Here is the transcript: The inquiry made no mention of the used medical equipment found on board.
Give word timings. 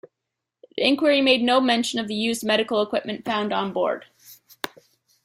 The 0.75 0.83
inquiry 0.83 1.21
made 1.21 1.43
no 1.43 1.61
mention 1.61 1.99
of 1.99 2.07
the 2.07 2.15
used 2.15 2.43
medical 2.43 2.81
equipment 2.81 3.23
found 3.23 3.53
on 3.53 3.71
board. 3.71 4.05